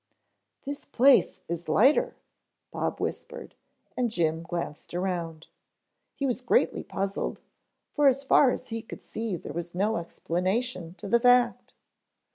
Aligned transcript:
"This 0.65 0.83
place 0.83 1.41
is 1.47 1.69
lighter," 1.69 2.15
Bob 2.71 2.99
whispered, 2.99 3.53
and 3.95 4.09
Jim 4.09 4.41
glanced 4.41 4.95
around. 4.95 5.45
He 6.15 6.25
was 6.25 6.41
greatly 6.41 6.81
puzzled, 6.81 7.41
for 7.93 8.07
as 8.07 8.23
far 8.23 8.49
as 8.49 8.69
he 8.69 8.81
could 8.81 9.03
see 9.03 9.35
there 9.35 9.53
was 9.53 9.75
no 9.75 9.97
explanation 9.97 10.95
to 10.95 11.07
the 11.07 11.19
fact. 11.19 11.75